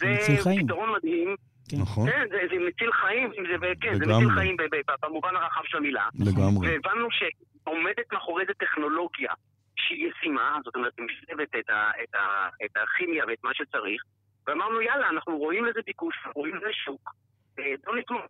זה 0.00 0.06
מציל 0.06 0.40
זה. 0.40 0.50
פתרון 0.64 0.92
מדהים, 0.96 1.36
נכון, 1.72 2.10
כן, 2.10 2.26
זה, 2.30 2.36
זה 2.50 2.66
מציל 2.68 2.92
חיים, 2.92 3.30
זה, 3.30 3.66
כן, 3.80 3.94
זה. 3.98 4.06
מציל 4.06 4.30
חיים 4.30 4.56
במובן 5.02 5.36
הרחב 5.36 5.60
של 5.64 5.76
המילה. 5.76 6.08
לגמרי. 6.18 6.68
והבנו 6.68 7.08
שעומדת 7.10 8.12
מאחורי 8.12 8.44
זה 8.46 8.52
טכנולוגיה 8.54 9.32
שהיא 9.76 10.10
ישימה, 10.10 10.58
זאת 10.64 10.76
אומרת, 10.76 10.92
היא 10.98 11.06
משלבת 11.06 11.48
את, 11.58 11.70
ה, 11.70 11.90
את, 12.02 12.14
ה, 12.14 12.48
את 12.64 12.70
הכימיה 12.76 13.24
ואת 13.28 13.44
מה 13.44 13.50
שצריך, 13.54 14.02
ואמרנו, 14.46 14.80
יאללה, 14.80 15.08
אנחנו 15.08 15.38
רואים 15.38 15.64
לזה 15.64 15.80
ביקוש, 15.86 16.14
רואים 16.34 16.56
לזה 16.56 16.72
שוק, 16.84 17.10
אה, 17.58 17.64
בואו 17.84 17.96
נתמוך 17.96 18.22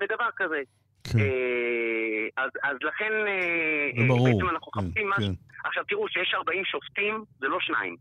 בדבר 0.00 0.28
כזה. 0.36 0.62
כן, 1.12 1.18
אה, 1.18 2.44
אז, 2.44 2.50
אז 2.62 2.76
לכן, 2.82 3.12
אה, 3.12 3.90
זה 3.96 4.02
אה, 4.02 4.08
ברור. 4.08 4.28
בעצם 4.28 4.48
אנחנו 4.48 4.72
כן, 4.72 4.80
מחפשים 4.80 5.10
משהו. 5.10 5.34
כן. 5.34 5.68
עכשיו 5.68 5.84
תראו, 5.88 6.08
שיש 6.08 6.34
40 6.34 6.64
שופטים, 6.64 7.24
זה 7.38 7.48
לא 7.48 7.60
שניים. 7.60 7.96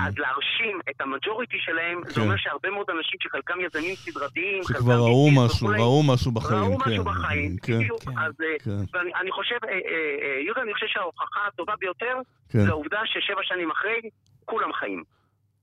אז 0.00 0.18
להרשים 0.18 0.80
את 0.90 1.00
המג'וריטי 1.00 1.56
שלהם, 1.58 2.04
כן. 2.04 2.10
זה 2.10 2.20
אומר 2.20 2.36
שהרבה 2.36 2.70
מאוד 2.70 2.86
אנשים 2.90 3.18
שחלקם 3.22 3.54
יזמים 3.60 3.94
סדרתיים, 3.94 4.62
שכבר 4.62 4.78
חלקם 4.78 4.90
ראו 4.90 5.30
משהו, 5.30 5.66
וכולי, 5.66 5.80
ראו 5.80 6.02
משהו 6.02 6.32
בחיים, 6.32 6.62
ראו 6.62 6.78
כן. 6.78 6.90
משהו 6.90 7.04
בחיים, 7.04 7.56
כן, 7.62 7.78
בדיוק. 7.78 8.02
כן. 8.02 8.18
אז 8.18 8.32
אה, 8.40 8.58
כן, 8.64 8.98
ואני 8.98 9.10
אני 9.20 9.30
חושב, 9.30 9.56
אה, 9.64 9.70
אה, 9.70 9.76
אה, 10.22 10.40
יהודה, 10.44 10.62
אני 10.62 10.74
חושב 10.74 10.86
שההוכחה 10.88 11.40
הטובה 11.48 11.72
ביותר, 11.80 12.14
כן. 12.48 12.58
זה 12.58 12.68
העובדה 12.68 13.00
ששבע 13.04 13.40
שנים 13.42 13.70
אחרי, 13.70 14.00
כולם 14.44 14.72
חיים. 14.72 15.02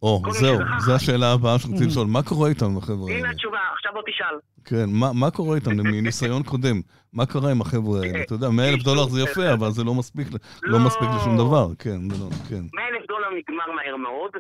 או, 0.01 0.22
זהו, 0.32 0.58
זו. 0.79 0.96
השאלה 0.96 1.32
הבאה 1.32 1.60
שרציתי 1.60 1.86
לשאול. 1.86 2.08
מה 2.08 2.24
קורה 2.24 2.50
איתם, 2.50 2.77
החבר'ה 2.77 3.10
הנה 3.10 3.15
האלה? 3.15 3.29
התשובה, 3.29 3.60
עכשיו 3.74 3.91
בוא 3.93 4.01
תשאל. 4.08 4.36
כן, 4.65 4.86
מה, 4.89 5.13
מה 5.13 5.32
קורה 5.32 5.55
איתם 5.55 5.72
מניסיון 5.72 6.43
קודם? 6.43 6.82
מה 7.13 7.25
קרה 7.25 7.51
עם 7.51 7.62
החבר'ה 7.62 8.00
האלה? 8.00 8.22
אתה 8.22 8.34
יודע, 8.34 8.50
100 8.50 8.70
אלף 8.70 8.84
דולר 8.84 9.05
זה 9.08 9.22
יפה, 9.22 9.53
אבל 9.53 9.72
זה 9.72 9.84
לא 9.84 9.93
מספיק, 9.93 10.27
לא 10.32 10.39
לא. 10.63 10.79
מספיק 10.79 11.10
לשום 11.17 11.38
דבר. 11.38 11.67
כן, 11.79 12.10
זה 12.10 12.24
לא, 12.24 12.29
כן. 12.50 12.63
100 12.74 12.88
אלף 12.88 12.91
דולר 12.91 12.92
נגמר 13.33 13.71
מהר 13.71 13.95
מאוד, 13.95 14.31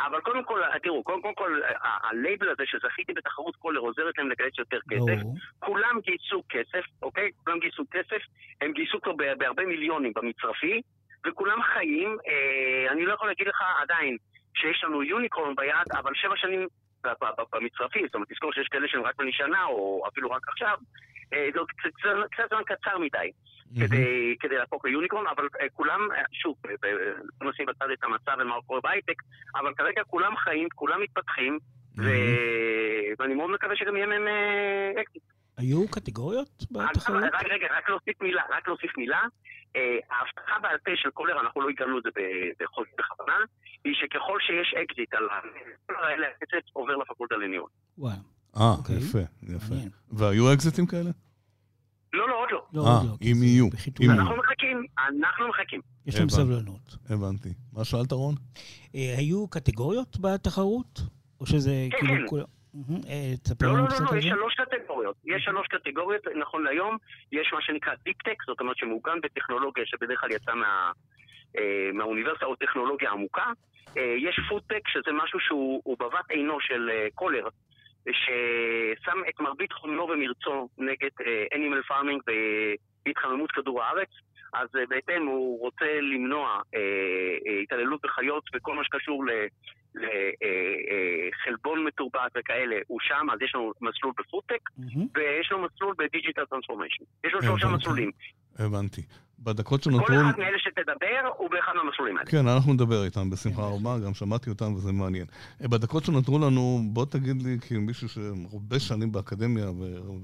אבל 0.00 0.20
קודם 0.20 0.44
כל, 0.44 0.60
תראו, 0.82 1.02
קודם 1.02 1.22
קודם 1.22 1.34
כל, 1.34 1.60
הלייבל 1.82 2.48
הזה 2.48 2.62
שזכיתי 2.66 3.12
בתחרות 3.12 3.56
קולר 3.56 3.80
עוזרת 3.80 4.18
להם 4.18 4.30
לגייס 4.30 4.58
יותר 4.58 4.78
כסף. 4.90 5.22
כולם 5.58 6.00
גייסו 6.04 6.42
כסף, 6.48 6.84
אוקיי? 7.02 7.30
כולם 7.44 7.58
גייסו 7.58 7.84
כסף, 7.90 8.22
הם 8.60 8.72
גייסו 8.72 8.98
ב- 9.16 9.38
בהרבה 9.38 9.66
מיליונים 9.66 10.12
במצרפי, 10.16 10.82
וכולם 11.26 11.62
חיים. 11.62 12.16
אה, 12.28 12.92
אני 12.92 13.06
לא 13.06 13.14
יכול 13.14 13.28
להגיד 13.28 13.48
לך 13.48 13.62
עדיין 13.82 14.16
שיש 14.54 14.84
לנו 14.84 15.02
יוניקורן 15.02 15.54
ביד, 15.56 15.86
אבל 15.96 16.12
שבע 16.14 16.36
שנים 16.36 16.66
במצרפי, 17.52 18.02
זאת 18.06 18.14
אומרת, 18.14 18.28
תזכור 18.32 18.52
שיש 18.52 18.68
כאלה 18.68 18.88
שהם 18.88 19.02
רק 19.02 19.16
בני 19.18 19.32
שנה, 19.32 19.64
או 19.64 20.04
אפילו 20.08 20.30
רק 20.30 20.48
עכשיו, 20.48 20.78
אה, 21.32 21.48
זה 21.54 21.60
קצת 22.30 22.48
זמן 22.50 22.62
קצר 22.66 22.98
מדי. 22.98 23.30
כדי, 23.76 24.36
כדי 24.40 24.56
להפוך 24.56 24.84
ליוניקורן, 24.84 25.24
אבל 25.36 25.48
אה, 25.60 25.66
כולם, 25.72 26.00
אה, 26.16 26.22
שוב, 26.32 26.56
אה, 26.66 26.90
לא 27.40 27.50
נשים 27.50 27.66
בצד 27.66 27.86
את 27.92 28.04
המצב 28.04 28.32
ומה 28.40 28.54
קורה 28.66 28.80
בהייטק, 28.80 29.22
אבל 29.54 29.74
כרגע 29.74 30.02
כולם 30.06 30.36
חיים, 30.36 30.68
כולם 30.74 31.00
מתפתחים, 31.02 31.58
ו... 31.98 32.02
ואני 33.18 33.34
מאוד 33.34 33.50
מקווה 33.50 33.76
שגם 33.76 33.96
יהיה 33.96 34.06
מהם 34.06 34.26
אקזיט. 35.00 35.22
היו 35.56 35.88
קטגוריות 35.88 36.64
בתחרות? 36.70 37.22
רק 37.32 37.46
רגע, 37.50 37.66
רק 37.76 37.88
להוסיף 37.88 38.22
מילה, 38.22 38.42
רק 38.50 38.68
להוסיף 38.68 38.98
מילה. 38.98 39.20
ההבטחה 40.10 40.58
בעל 40.62 40.78
פה 40.84 40.90
של 40.94 41.10
קולר, 41.10 41.40
אנחנו 41.40 41.60
לא 41.60 41.68
הגענו 41.68 41.98
את 41.98 42.02
זה 42.02 42.08
ב- 42.16 42.62
בחוזה 42.62 42.86
בכוונה, 42.98 43.36
היא 43.84 43.94
שככל 43.94 44.38
שיש 44.40 44.74
אקזיט 44.82 45.14
על 45.14 45.28
האלה, 45.88 46.26
האקזיט 46.26 46.64
עובר 46.72 46.96
לפקולטה 46.96 47.36
לניהול. 47.36 47.68
וואו. 47.98 48.12
אה, 48.56 48.70
אוקיי. 48.78 48.96
יפה, 48.96 49.18
יפה. 49.42 49.74
והיו 50.12 50.54
אקזיטים 50.54 50.86
כאלה? 50.86 51.10
לא, 52.12 52.28
לא, 52.28 52.42
עוד 52.42 52.48
לא. 52.50 52.66
לא, 52.72 52.86
אה, 52.86 52.96
עוד 52.96 53.06
לא, 53.06 53.16
אם 53.22 53.42
יהיו, 53.42 53.66
אנחנו 54.10 54.36
מחכים, 54.36 54.86
אנחנו 54.98 55.48
מחכים. 55.48 55.80
יש 56.06 56.18
להם. 56.18 56.28
סבלנות. 56.28 56.96
הבנתי. 57.10 57.48
מה 57.72 57.84
שאלת, 57.84 58.12
רון? 58.12 58.34
אה, 58.94 59.14
היו 59.18 59.48
קטגוריות 59.48 60.16
בתחרות? 60.20 61.00
או 61.40 61.46
שזה 61.46 61.86
כן, 61.90 61.98
כאילו 61.98 62.14
כן. 62.14 62.26
כולם... 62.28 62.44
אה, 63.08 63.32
תספר 63.42 63.66
לא, 63.66 63.72
לא, 63.72 63.78
לא, 63.78 64.06
לא, 64.12 64.18
יש. 64.18 64.24
שלוש 64.24 64.54
קטגוריות. 64.54 65.16
יש 65.24 65.44
שלוש 65.44 65.66
קטגוריות, 65.66 66.22
נכון 66.40 66.64
להיום, 66.64 66.96
יש 67.32 67.50
מה 67.52 67.62
שנקרא 67.62 67.92
deep 68.04 68.21
tech, 68.21 68.42
זאת 68.46 68.60
אומרת 68.60 68.76
שמעוגן 68.76 69.20
בטכנולוגיה 69.22 69.84
שבדרך 69.86 70.20
כלל 70.20 70.30
יצא 70.30 70.54
מה, 70.54 70.92
אה, 71.58 71.90
מהאוניברסיטה 71.94 72.46
או 72.46 72.56
טכנולוגיה 72.56 73.10
עמוקה. 73.10 73.52
יש 73.96 74.40
food 74.48 74.66
tech, 74.66 74.88
שזה 74.88 75.12
משהו 75.24 75.40
שהוא 75.40 75.80
הוא 75.84 75.96
בבת 75.98 76.30
עינו 76.30 76.60
של 76.60 76.90
קולר, 77.14 77.48
ששם 78.12 79.18
את 79.28 79.40
מרבית 79.40 79.72
הונו 79.72 80.08
ומרצו 80.08 80.68
נגד 80.78 81.10
animal 81.54 81.82
farming 81.82 82.22
והתחממות 83.06 83.52
כדור 83.52 83.82
הארץ. 83.82 84.08
אז 84.52 84.68
אה, 84.76 84.86
בהתאם 84.88 85.26
הוא 85.26 85.60
רוצה 85.60 86.00
למנוע 86.00 86.60
אה, 86.74 86.80
אה, 87.46 87.60
התעללות 87.62 88.00
בחיות 88.02 88.44
וכל 88.54 88.74
מה 88.74 88.84
שקשור. 88.84 89.24
לחלבון 89.94 91.84
מתורבת 91.84 92.32
וכאלה, 92.38 92.76
הוא 92.86 92.98
שם, 93.02 93.26
אז 93.32 93.42
יש 93.42 93.54
לנו 93.54 93.72
מסלול 93.80 94.12
ב 94.18 94.23
food 94.23 94.44
tech, 94.44 94.70
מהמם. 94.78 95.06
ויש 95.14 95.52
לו 95.52 95.58
מסלול 95.58 95.94
ב 95.98 96.04
digital 96.04 96.44
transformation. 96.44 97.04
יש 97.24 97.32
לו 97.32 97.42
שלושה. 97.42 97.68
מסלולים. 97.68 98.10
הבנתי. 98.58 99.02
בדקות 99.40 99.84
כל 99.84 99.90
שנותרו... 99.90 100.14
אחד 100.14 100.38
מאלה 100.38 100.58
שתדבר 100.58 101.28
הוא 101.36 101.50
באחד 101.50 101.72
מהמסלולים 101.76 102.16
האלה. 102.16 102.30
כן, 102.30 102.48
אנחנו 102.48 102.72
נדבר 102.72 103.04
איתם 103.04 103.30
בשמחה 103.30 103.62
רבה, 103.62 103.98
גם 104.06 104.14
שמעתי 104.14 104.50
אותם 104.50 104.74
וזה 104.74 104.92
מעניין. 104.92 105.26
אה, 105.62 105.68
בדקות 105.68 106.04
שנותרו 106.04 106.38
לנו, 106.38 106.80
בוא 106.92 107.06
תגיד 107.06 107.42
לי, 107.42 107.58
כמישהו 107.68 108.08
שהרבה 108.08 108.78
שנים 108.78 109.12
באקדמיה 109.12 109.66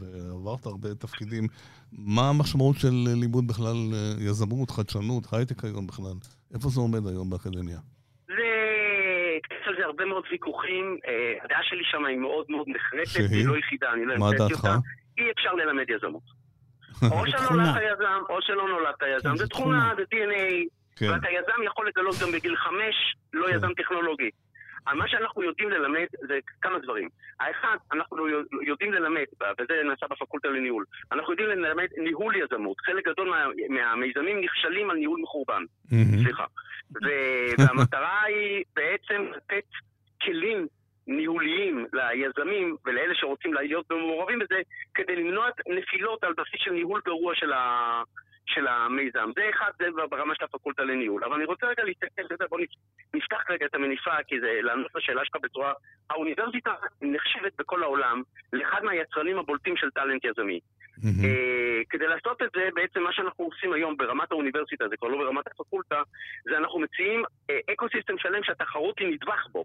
ועברת 0.01 0.67
הרבה 0.67 0.95
תפקידים, 0.95 1.45
מה 1.93 2.29
המשמעות 2.29 2.77
של 2.77 2.95
לימוד 3.21 3.47
בכלל 3.47 3.77
אה, 3.95 4.15
יזמות, 4.19 4.71
חדשנות, 4.71 5.25
הייטק 5.33 5.65
היום 5.65 5.87
בכלל? 5.87 6.17
איפה 6.55 6.69
זה 6.69 6.81
עומד 6.81 7.07
היום 7.07 7.31
באקדמיה? 7.31 7.79
זה... 8.27 8.35
יש 9.61 9.69
על 9.69 9.75
זה 9.79 9.85
הרבה 9.85 10.05
מאוד 10.05 10.25
ויכוחים, 10.31 10.99
אה, 11.09 11.45
הדעה 11.45 11.63
שלי 11.63 11.85
שם 11.85 12.05
היא 12.05 12.19
מאוד 12.19 12.47
מאוד 12.49 12.67
שהיא? 13.07 13.27
היא 13.31 13.47
לא 13.47 13.57
יחידה, 13.57 13.93
אני 13.93 14.05
לא 14.05 14.19
מה 14.19 14.29
המצאתי? 14.29 14.55
אותה. 14.55 14.77
אי 15.19 15.31
אפשר 15.31 15.53
ללמד 15.55 15.91
יזמות. 15.91 16.46
או 17.13 17.27
שנולדת 17.27 17.45
תכונה. 17.45 17.79
יזם, 17.93 18.23
או 18.29 18.43
שלא 18.43 18.69
נולדת 18.69 19.03
יזם. 19.17 19.29
כן, 19.31 19.37
זה 19.37 19.49
תכונה. 19.49 19.93
זה 19.97 20.03
DNA, 20.03 20.65
כן, 20.97 21.11
ואתה 21.11 21.31
יזם 21.31 21.63
יכול 21.65 21.89
לגלות 21.89 22.15
גם 22.23 22.33
בגיל 22.33 22.57
חמש, 22.57 23.17
לא 23.33 23.47
כן. 23.47 23.55
יזם 23.55 23.75
טכנולוגי. 23.75 24.31
מה 24.95 25.09
שאנחנו 25.09 25.43
יודעים 25.43 25.71
ללמד 25.71 26.07
זה 26.29 26.39
כמה 26.63 26.79
דברים. 26.79 27.09
האחד, 27.41 27.77
אנחנו 27.93 28.29
יודעים 28.67 28.93
ללמד, 28.93 29.25
וזה 29.61 29.75
נעשה 29.85 30.07
בפקולטה 30.11 30.49
לניהול, 30.49 30.85
אנחנו 31.13 31.33
יודעים 31.33 31.49
ללמד 31.49 31.87
ניהול 31.97 32.35
יזמות. 32.37 32.77
חלק 32.81 33.09
גדול 33.09 33.29
מה, 33.29 33.45
מהמיזמים 33.69 34.41
נכשלים 34.41 34.91
על 34.91 34.97
ניהול 34.97 35.21
מחורבן. 35.23 35.63
מהמם. 35.93 36.25
סליחה. 36.25 36.45
ו- 37.05 37.53
והמטרה 37.59 38.23
היא 38.23 38.65
בעצם 38.77 39.23
לתת 39.37 39.65
כלים 40.23 40.67
ניהוליים 41.07 41.87
ליזמים 41.93 42.77
ולאלה 42.85 43.15
שרוצים 43.15 43.55
להיות 43.55 43.91
מעורבים 43.91 44.39
בזה, 44.39 44.61
כדי 44.95 45.17
למנוע 45.17 45.49
נפילות 45.69 46.25
על 46.25 46.33
בסיס 46.33 46.61
של 46.65 46.71
ניהול 46.71 47.01
גרוע 47.05 47.35
של, 47.35 47.53
ה... 47.53 48.03
של 48.47 48.67
המיזם. 48.67 49.31
זה 49.37 49.51
אחד, 49.51 49.71
זה 49.79 49.87
ברמה 50.11 50.35
של 50.35 50.45
הפקולטה 50.45 50.85
לניהול. 50.85 51.25
אבל 51.25 51.35
אני 51.35 51.45
רוצה 51.45 51.67
רגע 51.67 51.85
להסתכל, 51.85 52.23
אתה 52.27 52.35
יודע, 52.35 52.47
בוא 52.51 52.59
נפתח 53.15 53.51
רגע 53.51 53.67
את 53.67 53.75
המניפה, 53.75 54.23
כי 54.29 54.41
זה 54.41 54.61
לענות 54.63 54.95
לשאלה 54.95 55.25
שלך 55.25 55.37
בצורה... 55.43 55.73
האוניברסיטה 56.11 56.75
נחשבת 57.03 57.53
בכל 57.59 57.83
העולם 57.83 58.23
לאחד 58.53 58.85
מהיצרנים 58.85 59.39
הבולטים 59.39 59.77
של 59.77 59.91
talent 59.91 60.25
יזמי. 60.25 60.61
מהמם. 61.03 61.25
אה, 61.25 61.81
כדי 61.91 62.07
לעשות 62.07 62.43
את 62.43 62.49
זה, 62.55 62.69
בעצם 62.75 63.01
מה 63.03 63.13
שאנחנו 63.13 63.45
עושים 63.45 63.73
היום 63.73 63.97
ברמת 63.97 64.33
האוניברסיטה, 64.33 64.89
זה 64.89 64.97
כבר 64.97 65.09
לא 65.09 65.17
ברמת 65.19 65.47
הפקולטה, 65.47 66.03
זה 66.45 66.59
אנחנו 66.59 66.79
מציעים 66.79 67.23
אה, 67.51 67.59
ecosystem 67.73 68.19
שלם 68.19 68.43
שהתחרות 68.43 68.99
היא 68.99 69.09
נדבך 69.09 69.47
בו. 69.53 69.65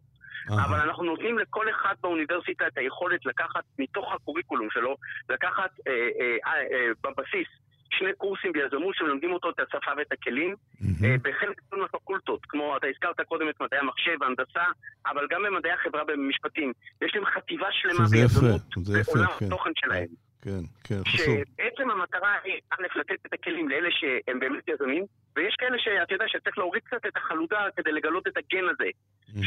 אהה. 0.52 0.66
אבל 0.66 0.80
אנחנו 0.80 1.04
נותנים 1.04 1.40
לכל 1.40 1.70
אחד 1.70 1.96
באוניברסיטה 2.02 2.68
את 2.68 2.78
היכולת 2.78 3.26
לקחת 3.26 3.64
מתוך 3.80 4.14
ה 4.14 4.19
curriculum 4.19 4.68
שלו, 4.72 4.98
לקחת 5.30 5.72
אה, 5.88 5.94
אה, 5.94 6.38
אה, 6.48 6.62
אה, 6.72 6.92
בבסיס 7.04 7.48
שני 7.92 8.14
קורסים 8.18 8.52
ביזמות 8.52 8.96
שמלמדים 8.96 9.34
אותו 9.34 9.50
את 9.50 9.60
השפה 9.60 9.92
ואת 9.98 10.12
הכלים. 10.12 10.56
אה, 11.04 11.16
בחלק 11.22 11.62
מהפקולטות, 11.74 12.46
כמו 12.46 12.78
אתה 12.78 12.88
הזכרת 12.88 13.22
קודם 13.22 13.50
את 13.50 13.62
מדעי 13.62 13.80
המחשב, 13.80 14.24
ההנדסה, 14.24 14.64
אבל 15.06 15.28
גם 15.30 15.42
במדעי 15.44 15.72
החברה 15.72 16.04
ובמשפטים. 16.04 16.74
יש 17.02 17.16
להם 17.16 17.26
חטיבה 17.26 17.68
שלמה 17.72 18.06
ביזמות 18.12 18.62
בעולם 19.06 19.28
כן. 19.40 19.46
התוכן 19.46 19.72
שלהם. 19.76 20.08
כן, 20.42 20.64
כן, 20.84 21.02
חשוב. 21.08 21.26
שבעצם 21.26 21.90
המטרה 21.90 22.36
היא, 22.44 22.54
א', 22.72 23.00
לתת 23.00 23.26
את 23.26 23.34
הכלים 23.34 23.70
לאלה 23.70 23.90
שהם 23.92 24.40
באמת 24.40 24.64
יזמים, 24.68 25.06
ויש 25.36 25.56
כאלה 25.60 25.78
שאתה 25.80 26.14
יודע 26.14 26.26
שצריך 26.28 26.58
להוריד 26.58 26.84
קצת 26.84 27.06
את 27.08 27.18
החלודה 27.18 27.66
כדי 27.78 27.92
לגלות 27.92 28.28
את 28.28 28.38
הגן 28.38 28.64
הזה, 28.70 28.90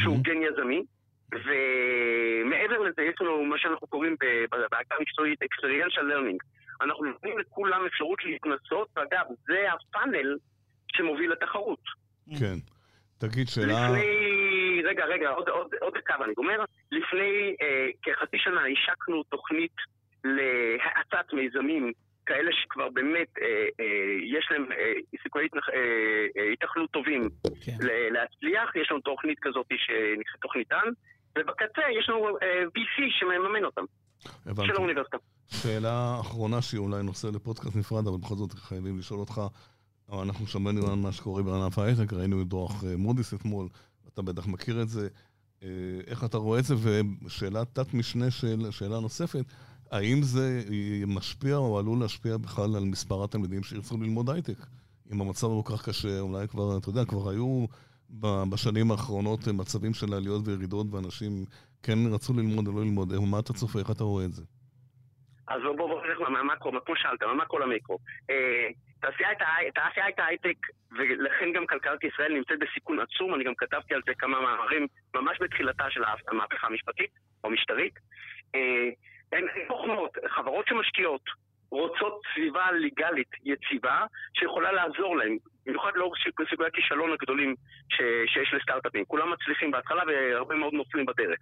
שהוא 0.01 0.13
מהמם. 0.13 0.23
גן 0.23 0.41
יזמי. 0.41 0.83
ומעבר 1.31 2.79
לזה, 2.79 3.01
יש 3.01 3.15
לנו 3.21 3.45
מה 3.45 3.55
שאנחנו 3.57 3.87
קוראים 3.87 4.15
ב- 4.19 4.45
ב- 4.55 4.67
בהגה 4.71 4.95
המקצועית 4.99 5.39
experiential 5.43 6.05
learning. 6.11 6.37
אנחנו 6.81 7.05
נותנים 7.05 7.39
לכולם 7.39 7.85
אפשרות 7.85 8.23
להתנסות, 8.25 8.87
ואגב, 8.95 9.25
זה 9.47 9.65
הפאנל 9.73 10.37
שמוביל 10.87 11.31
לתחרות. 11.31 11.83
כן. 12.39 12.55
תגיד, 13.17 13.47
שאלה... 13.47 13.65
לפני... 13.65 14.81
רגע, 14.85 15.05
רגע, 15.05 15.29
עוד, 15.29 15.49
עוד, 15.49 15.67
עוד 15.81 15.93
דקה 15.97 16.15
ואני 16.19 16.33
גומר. 16.33 16.63
לפני 16.91 17.55
אה, 17.61 17.87
כחצי 18.03 18.37
שנה 18.37 18.61
השקנו 18.73 19.23
תוכנית 19.23 19.75
להאצת 20.25 21.33
מיזמים 21.33 21.91
כאלה 22.25 22.51
שכבר 22.61 22.89
באמת 22.89 23.27
אה, 23.41 23.45
אה, 23.79 24.37
יש 24.37 24.47
להם 24.51 24.65
אה, 24.71 25.19
סיכויי 25.23 25.47
אה, 25.55 25.59
אה, 25.75 26.49
היתכנות 26.49 26.91
טובים 26.91 27.29
כן. 27.65 27.77
להצליח. 28.11 28.75
יש 28.75 28.91
לנו 28.91 28.99
תוכנית 28.99 29.37
כזאת 29.41 29.65
שנקראת 29.69 30.41
תוכנית 30.41 30.69
דן, 30.69 30.89
ובקצה 31.37 31.81
יש 31.99 32.09
לנו 32.09 32.27
אה, 32.27 32.63
VC 32.75 33.01
שמממן 33.19 33.65
אותם, 33.65 33.83
הבנתי. 34.45 34.67
של 34.67 34.73
האוניברסיטה. 34.73 35.17
שאלה 35.47 36.17
אחרונה 36.21 36.61
שהיא 36.61 36.79
אולי 36.79 37.03
נושא 37.03 37.27
לפודקאסט 37.27 37.75
נפרד, 37.75 38.07
אבל 38.07 38.17
בכל 38.17 38.35
זאת 38.35 38.53
חייבים 38.53 38.99
לשאול 38.99 39.19
אותך. 39.19 39.41
אנחנו 40.23 40.47
שמענו 40.47 40.87
על 40.91 40.95
מה 40.95 41.11
שקורה 41.11 41.43
בענף 41.43 41.79
ההייטק, 41.79 42.13
ראינו 42.13 42.41
את 42.41 42.47
דוח 42.47 42.83
מודי'ס 42.97 43.33
אתמול, 43.33 43.67
אתה 44.13 44.21
בטח 44.21 44.47
מכיר 44.47 44.81
את 44.81 44.87
זה. 44.87 45.07
איך 46.07 46.23
אתה 46.23 46.37
רואה 46.37 46.59
את 46.59 46.63
זה? 46.63 46.75
ושאלת 47.25 47.67
תת 47.73 47.93
משנה, 47.93 48.31
של, 48.31 48.71
שאלה 48.71 48.99
נוספת, 48.99 49.45
האם 49.91 50.21
זה 50.21 50.61
משפיע 51.07 51.55
או 51.55 51.79
עלול 51.79 51.99
להשפיע 51.99 52.37
בכלל 52.37 52.75
על 52.75 52.83
מספר 52.83 53.23
התלמידים 53.23 53.63
שירצו 53.63 53.97
ללמוד 53.97 54.29
הייטק? 54.29 54.57
אם 55.11 55.21
המצב 55.21 55.47
הוא 55.47 55.65
כל 55.65 55.73
כך 55.73 55.89
קשה, 55.89 56.19
אולי 56.19 56.47
כבר, 56.47 56.77
אתה 56.77 56.89
יודע, 56.89 57.05
כבר 57.05 57.29
היו 57.29 57.65
בשנים 58.51 58.91
האחרונות 58.91 59.39
מצבים 59.47 59.93
של 59.93 60.13
עליות 60.13 60.47
וירידות, 60.47 60.87
ואנשים 60.91 61.31
כן 61.83 61.97
רצו 62.13 62.33
ללמוד 62.33 62.67
או 62.67 62.71
לא 62.73 62.81
ללמוד? 62.81 63.13
מה 63.31 63.39
אתה 63.39 63.53
צופה? 63.53 63.79
איך 63.79 63.91
אתה 63.91 64.03
רואה 64.03 64.25
את 64.25 64.33
זה? 64.33 64.43
אז 65.47 65.61
בואו 65.61 65.77
בוא, 65.77 66.01
בוא 66.17 66.29
מהמקרו, 66.29 66.71
כמו 66.85 66.95
שאלת, 66.95 67.23
מהמקרו 67.23 67.59
למיקרו. 67.59 67.97
אה, 68.29 68.67
תעשיית 69.73 70.19
ההייטק, 70.19 70.57
ולכן 70.91 71.45
גם 71.55 71.67
כלכלת 71.67 72.03
ישראל 72.03 72.33
נמצאת 72.33 72.59
בסיכון 72.59 72.99
עצום, 72.99 73.35
אני 73.35 73.43
גם 73.43 73.55
כתבתי 73.57 73.93
על 73.93 74.01
זה 74.05 74.13
כמה 74.17 74.41
מאמרים 74.41 74.87
ממש 75.15 75.37
בתחילתה 75.41 75.83
של 75.89 76.01
המהפכה 76.27 76.67
המשפטית 76.67 77.11
או 77.43 77.49
המשטרית. 77.49 77.93
הן 79.31 79.45
תוכנות, 79.67 80.17
חברות 80.27 80.67
שמשקיעות, 80.67 81.21
רוצות 81.69 82.21
סביבה 82.33 82.71
ליגלית 82.71 83.29
יציבה 83.43 84.05
שיכולה 84.39 84.71
לעזור 84.71 85.17
להם, 85.17 85.37
במיוחד 85.65 85.91
לאור 85.95 86.13
סיכויי 86.49 86.67
הכישלון 86.67 87.13
הגדולים 87.13 87.55
ש, 87.89 88.01
שיש 88.27 88.53
לסטארט-אפים. 88.53 89.05
כולם 89.05 89.31
מצליחים 89.31 89.71
בהתחלה 89.71 90.03
והרבה 90.07 90.55
מאוד 90.55 90.73
נופלים 90.73 91.05
בדרך. 91.05 91.39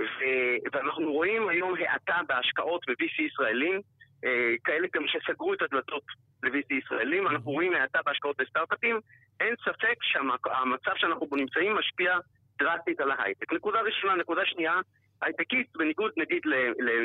ו, 0.00 0.24
ואנחנו 0.72 1.12
רואים 1.12 1.48
היום 1.48 1.74
האטה 1.78 2.20
בהשקעות 2.28 2.82
ב-VC 2.88 3.22
ישראלים, 3.22 3.80
אה, 4.24 4.54
כאלה 4.64 4.86
גם 4.94 5.02
שסגרו 5.06 5.54
את 5.54 5.62
הדלתות 5.62 6.02
ל-VC 6.42 6.74
ישראלים, 6.84 7.28
אנחנו 7.28 7.50
רואים 7.50 7.74
האטה 7.74 7.98
בהשקעות 8.06 8.36
בסטארט-אפים, 8.40 9.00
אין 9.40 9.54
ספק 9.64 9.96
שהמצב 10.02 10.92
שאנחנו 10.96 11.26
בו 11.26 11.36
נמצאים 11.36 11.74
משפיע 11.74 12.18
דרסטית 12.58 13.00
על 13.00 13.10
ההייטק. 13.10 13.52
נקודה 13.52 13.80
ראשונה, 13.80 14.14
נקודה 14.14 14.42
שנייה, 14.44 14.80
הייטקיסט, 15.22 15.76
בניגוד 15.76 16.12
נגיד 16.16 16.42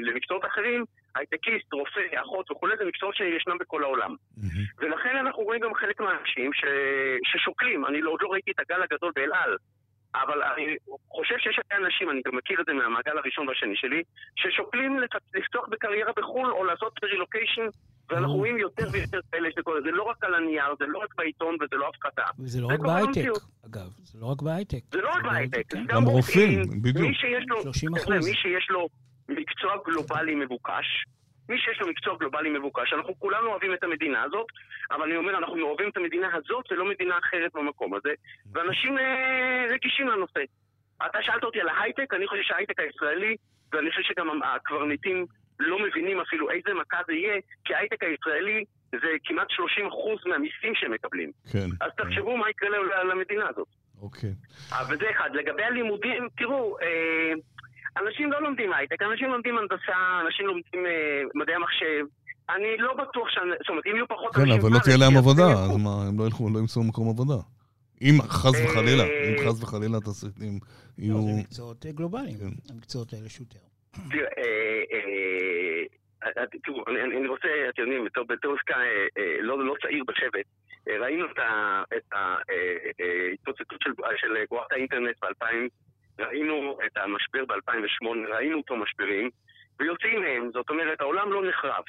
למקצועות 0.08 0.46
אחרים, 0.46 0.86
הייטקיסט, 1.16 1.74
רופא, 1.74 2.02
אחות 2.24 2.52
וכולי, 2.52 2.78
זה 2.78 2.86
מקצועות 2.86 3.16
שישנם 3.16 3.58
בכל 3.60 3.84
העולם. 3.84 4.12
Mm-hmm. 4.12 4.78
ולכן 4.80 5.16
אנחנו 5.18 5.44
רואים 5.44 5.62
גם 5.62 5.74
חלק 5.74 6.00
מהאנשים 6.00 6.54
ש... 6.54 6.64
ששוקלים, 7.24 7.86
אני 7.86 8.02
לא, 8.02 8.12
עוד 8.12 8.22
לא 8.22 8.28
ראיתי 8.28 8.52
את 8.52 8.60
הגל 8.60 8.84
הגדול 8.84 9.12
באל 9.16 9.34
על, 9.34 9.56
אבל 10.16 10.44
אני 10.44 10.76
חושב 11.10 11.36
שיש 11.40 11.60
הרבה 11.60 11.86
אנשים, 11.86 12.10
אני 12.10 12.22
גם 12.26 12.36
מכיר 12.38 12.62
את 12.62 12.66
זה 12.66 12.74
מהמעגל 12.74 13.18
הראשון 13.18 13.48
והשני 13.48 13.76
שלי, 13.76 14.04
ששוקלים 14.36 15.00
לפתוח 15.34 15.68
בקריירה 15.70 16.12
בחו"ל 16.18 16.52
או 16.52 16.64
לעשות 16.64 16.94
רילוקיישן 17.04 17.68
ואנחנו 18.10 18.36
רואים 18.36 18.58
יותר 18.58 18.88
ויותר 18.92 19.20
כאלה 19.32 19.50
שקורה, 19.56 19.82
זה 19.82 19.92
לא 19.92 20.04
רק 20.04 20.24
על 20.24 20.34
הנייר, 20.34 20.76
זה 20.80 20.86
לא 20.88 21.00
רק 21.00 21.16
בעיתון 21.16 21.56
וזה 21.62 21.76
לא 21.76 21.90
הפחתה. 21.90 22.24
וזה 22.40 22.62
לא 22.62 22.68
רק 22.68 22.80
בהייטק, 22.80 23.30
אגב, 23.66 23.90
זה 24.04 24.20
לא 24.22 24.26
רק 24.26 24.42
בהייטק. 24.42 24.82
זה 24.92 25.02
לא 25.02 25.10
רק 25.10 25.24
בהייטק, 25.24 25.64
כן. 25.70 25.86
גם 25.88 26.04
רופאים, 26.04 26.62
בדיוק. 26.82 27.08
מי 27.08 27.14
שיש 28.34 28.70
לו 28.70 28.88
מקצוע 29.30 29.72
גלובלי 29.86 30.36
מבוקש, 30.36 31.06
מי 31.52 31.58
שיש 31.58 31.82
לו 31.82 31.88
מקצוע 31.88 32.18
גלובלי 32.18 32.50
מבוקש, 32.50 32.94
אנחנו 32.94 33.20
כולנו 33.20 33.48
אוהבים 33.48 33.74
את 33.74 33.84
המדינה 33.84 34.24
הזאת, 34.24 34.46
אבל 34.92 35.04
אני 35.04 35.16
אומר, 35.16 35.38
אנחנו 35.38 35.62
אוהבים 35.62 35.90
את 35.90 35.98
המדינה 35.98 36.30
הזאת 36.36 36.72
ולא 36.72 36.86
מדינה 36.86 37.18
אחרת 37.18 37.52
במקום 37.54 37.94
הזה, 37.94 38.14
ואנשים 38.54 38.98
אה, 38.98 39.66
רגישים 39.70 40.08
לנושא. 40.08 40.40
אתה 41.06 41.18
שאלת 41.22 41.44
אותי 41.44 41.62
על 41.62 41.70
ההייטק, 41.70 42.14
אני 42.14 42.28
חושב 42.28 42.42
שההייטק 42.44 42.80
הישראלי, 42.80 43.36
ואני 43.74 43.90
חושב 43.90 44.02
שגם 44.04 44.44
הקברניטים 44.44 45.26
לא 45.60 45.80
מבינים 45.80 46.20
אפילו 46.20 46.52
איזה 46.52 46.74
מכה 46.74 46.98
זה 47.08 47.14
יהיה, 47.14 47.42
כי 47.66 47.76
ההייטק 47.76 48.04
הישראלי 48.04 48.66
זה 48.92 49.08
כמעט 49.24 49.48
30% 49.52 50.30
מהמיסים 50.30 50.76
שהם 50.76 50.92
מקבלים. 50.92 51.32
כן. 51.52 51.68
אז 51.82 51.92
תחשבו 51.98 52.38
מה 52.38 52.50
יקרה 52.50 52.70
למדינה 53.04 53.50
הזאת. 53.50 53.68
אוקיי. 54.02 54.34
אבל 54.72 54.98
זה 54.98 55.06
אחד. 55.12 55.30
לגבי 55.34 55.64
הלימודים, 55.64 56.28
תראו, 56.38 56.78
אה, 56.82 57.34
אנשים 57.98 58.32
לא 58.32 58.42
לומדים 58.42 58.74
הייטק, 58.74 59.02
אנשים 59.02 59.30
לומדים 59.30 59.58
הנדסה, 59.58 60.22
אנשים 60.26 60.46
לומדים 60.48 60.86
אה, 60.86 61.22
מדעי 61.36 61.56
המחשב. 61.56 62.06
אני 62.50 62.78
לא 62.78 62.94
בטוח 62.94 63.30
ש... 63.30 63.38
זאת 63.60 63.70
אומרת, 63.70 63.84
אם 63.88 63.96
יהיו 63.96 64.08
פחות 64.08 64.36
כן, 64.36 64.52
אבל 64.62 64.70
לא 64.74 64.80
תהיה 64.84 64.98
להם 64.98 65.18
עבודה, 65.18 65.48
אז 65.48 65.78
מה, 65.78 66.08
הם 66.08 66.20
לא 66.20 66.24
ילכו, 66.24 66.50
לא 66.54 66.60
ימצאו 66.60 66.84
מקום 66.84 67.10
עבודה. 67.10 67.40
אם 68.02 68.16
חס 68.22 68.66
וחלילה, 68.66 69.04
אם 69.04 69.36
אה, 69.40 69.48
חס 69.48 69.64
וחלילה 69.64 70.00
תסריטים 70.00 70.60
יהיו... 70.98 71.14
לא, 71.14 71.22
זה 71.22 71.32
מקצועות 71.42 71.86
גלובליים, 71.86 72.38
כן. 72.38 72.74
המקצועות 72.74 73.14
האלה 73.14 73.30
שוטר. 73.30 73.60
תראו, 76.64 76.84
אני 76.88 77.28
רוצה, 77.28 77.48
אתם 77.70 77.82
יודעים, 77.82 78.06
בתור 78.30 78.56
עסקה 78.58 78.76
לא, 79.40 79.66
לא 79.66 79.76
צעיר 79.82 80.04
בשבט, 80.08 80.46
ראינו 80.88 81.26
את 81.98 82.06
ההתפוצצות 82.12 83.80
של 84.16 84.34
גרועת 84.50 84.72
האינטרנט 84.72 85.16
ב-2000, 85.22 85.46
ראינו 86.20 86.78
את 86.86 86.98
המשבר 86.98 87.46
ב-2008, 87.46 88.34
ראינו 88.36 88.58
אותו 88.58 88.76
משברים, 88.76 89.30
ויוצאים 89.80 90.22
מהם, 90.22 90.50
זאת 90.54 90.70
אומרת, 90.70 91.02
העולם 91.02 91.32
לא 91.32 91.50
נחרב. 91.50 91.84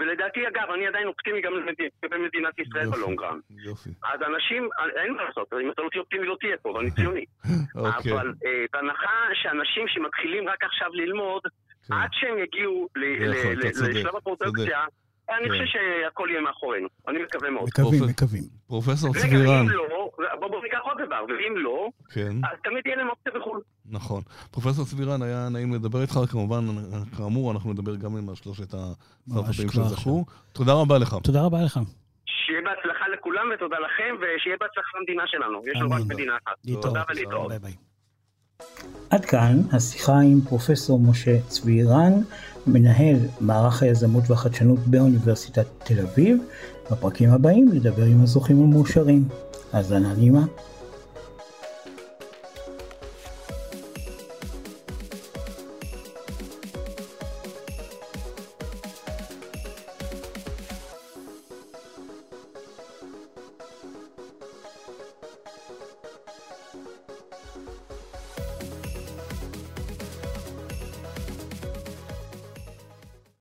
ולדעתי, 0.00 0.48
אגב, 0.48 0.70
אני 0.74 0.86
עדיין 0.86 1.06
אופטימי 1.06 1.40
גם 1.40 1.52
לגבי 1.52 2.18
מדינת 2.18 2.58
ישראל 2.58 2.90
בלונגרם. 2.90 3.40
יופי. 3.64 3.90
אז 4.04 4.20
אנשים, 4.22 4.68
אין 4.96 5.12
מה 5.12 5.24
לעשות, 5.24 5.52
אם 5.62 5.70
אתה 5.70 5.82
לא 5.82 5.88
תהיה 5.88 6.00
אופטימי 6.00 6.26
לא 6.26 6.36
תהיה 6.40 6.56
פה, 6.56 6.68
ואני 6.68 6.90
ציוני. 6.90 7.24
אוקיי. 7.74 8.12
אבל 8.12 8.32
בהנחה 8.72 9.28
שאנשים 9.34 9.88
שמתחילים 9.88 10.48
רק 10.48 10.64
עכשיו 10.64 10.90
ללמוד, 10.92 11.42
כן. 11.88 11.94
עד 11.94 12.10
שהם 12.12 12.38
יגיעו 12.38 12.88
לשלב 13.56 14.16
הפרוטקציה, 14.16 14.84
אני 15.30 15.50
חושב 15.50 15.64
כן. 15.64 15.66
שהכל 15.66 16.28
יהיה 16.30 16.40
מאחורינו, 16.40 16.88
אני 17.08 17.18
מקווה 17.22 17.50
מאוד. 17.50 17.68
מקווים, 17.68 18.02
מקווים. 18.08 18.42
פרופסור 18.66 19.14
צבירן. 19.14 19.66
לא, 19.68 20.10
בואו 20.40 20.62
ניקח 20.62 20.78
עוד 20.82 20.96
דבר, 21.06 21.24
ואם 21.28 21.56
לא, 21.56 21.88
כן. 22.10 22.36
אז 22.44 22.58
תמיד 22.64 22.86
יהיה 22.86 22.96
להם 22.96 23.08
אופציה 23.08 23.32
בחו"ל. 23.40 23.60
נכון. 23.90 24.22
פרופסור 24.50 24.84
צבירן, 24.84 25.22
היה 25.22 25.48
נעים 25.48 25.74
לדבר 25.74 26.02
איתך, 26.02 26.18
כמובן, 26.30 26.64
כאמור, 27.16 27.52
אנחנו 27.52 27.72
נדבר 27.72 27.96
גם 27.96 28.16
עם 28.16 28.34
שלושת 28.34 28.74
הסטארט-אפים 28.74 29.68
שזכו. 29.68 30.24
תודה 30.52 30.72
רבה 30.72 30.98
לך. 30.98 31.16
תודה 31.22 31.42
רבה 31.42 31.58
לך. 31.64 31.80
שיהיה 32.26 32.60
בהצלחה 32.62 33.08
לכולם 33.08 33.46
ותודה 33.54 33.76
לכם, 33.78 34.14
ושיהיה 34.20 34.56
בהצלחה 34.60 34.98
למדינה 34.98 35.22
שלנו. 35.26 35.62
יש 35.66 35.76
לנו 35.80 35.90
רק 35.90 36.02
מדינה 36.08 36.36
אחת. 36.44 36.56
תודה 36.82 37.02
ולהתראות. 37.10 37.52
עד 39.10 39.24
כאן 39.24 39.62
השיחה 39.72 40.18
עם 40.18 40.40
פרופסור 40.40 41.00
משה 41.00 41.38
צבירן, 41.48 42.12
מנהל 42.66 43.16
מערך 43.40 43.82
היזמות 43.82 44.30
והחדשנות 44.30 44.78
באוניברסיטת 44.86 45.66
תל 45.84 46.00
אביב. 46.00 46.38
בפרקים 46.90 47.30
הבאים 47.30 47.70
נדבר 47.72 48.04
עם 48.04 48.22
הזוכים 48.22 48.62
המאושרים. 48.62 49.24
האזנה 49.72 50.14
נעימה. 50.14 50.44